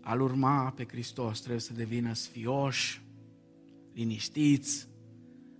[0.00, 3.02] a-L urma pe Hristos trebuie să devină sfioși,
[3.92, 4.88] liniștiți,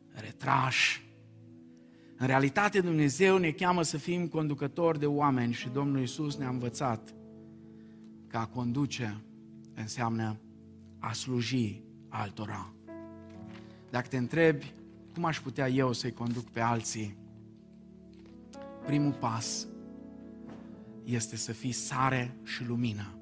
[0.09, 1.11] retrași.
[2.17, 7.15] În realitate Dumnezeu ne cheamă să fim conducători de oameni și Domnul Iisus ne-a învățat
[8.27, 9.21] că a conduce
[9.75, 10.41] înseamnă
[10.99, 12.73] a sluji altora.
[13.91, 14.73] Dacă te întrebi
[15.15, 17.17] cum aș putea eu să-i conduc pe alții,
[18.85, 19.67] primul pas
[21.05, 23.17] este să fii sare și lumină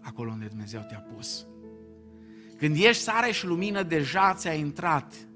[0.00, 1.46] acolo unde Dumnezeu te-a pus.
[2.56, 5.28] Când ești sare și lumină, deja ți-a intrat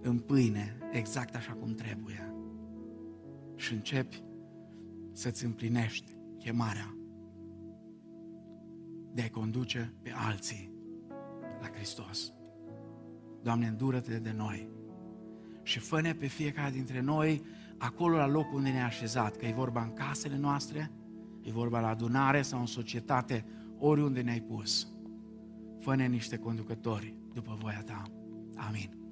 [0.00, 2.34] în pâine, exact așa cum trebuie.
[3.54, 4.22] Și începi
[5.12, 6.96] să-ți împlinești chemarea
[9.12, 10.72] de a conduce pe alții
[11.60, 12.32] la Hristos.
[13.42, 14.68] Doamne, îndură-te de noi
[15.62, 17.44] și fă pe fiecare dintre noi
[17.78, 20.90] acolo la locul unde ne-a așezat, că e vorba în casele noastre,
[21.42, 23.44] e vorba la adunare sau în societate,
[23.78, 24.88] oriunde ne-ai pus.
[25.80, 28.02] fă niște conducători după voia ta.
[28.56, 29.05] Amin.